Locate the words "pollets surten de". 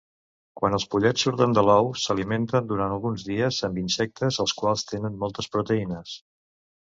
0.93-1.63